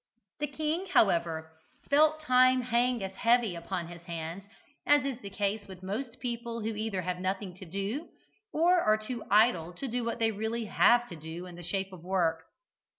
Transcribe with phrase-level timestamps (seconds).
[0.39, 1.51] The king, however,
[1.87, 4.45] felt time hang as heavy upon his hands
[4.83, 8.09] as is the case with most people who either have nothing to do,
[8.51, 11.93] or are too idle to do what they really have to do in the shape
[11.93, 12.45] of work.